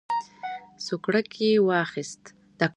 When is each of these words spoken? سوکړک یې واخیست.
سوکړک 0.85 1.27
یې 1.43 1.53
واخیست. 1.67 2.23